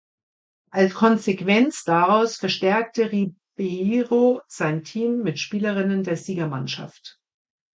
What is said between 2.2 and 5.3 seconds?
verstärkte Ribeiro sein Team